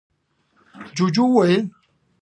ُجوجُو 0.95 1.25
وويل: 1.31 1.63